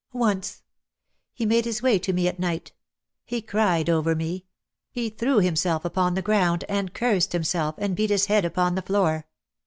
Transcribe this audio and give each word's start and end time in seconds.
"Once. 0.13 0.63
He 1.31 1.45
made 1.45 1.63
his 1.63 1.83
way 1.83 1.99
to 1.99 2.11
me 2.11 2.27
at 2.27 2.39
night. 2.39 2.71
He 3.23 3.39
cried 3.39 3.87
over 3.87 4.15
me. 4.15 4.45
He 4.89 5.11
threw 5.11 5.37
himself 5.37 5.85
upon 5.85 6.15
the 6.15 6.23
ground, 6.23 6.65
and 6.67 6.91
cursed 6.91 7.33
himself, 7.33 7.75
and 7.77 7.95
beat 7.95 8.09
his 8.09 8.25
head 8.25 8.43
upon 8.43 8.73
the 8.73 8.81
floor. 8.81 9.27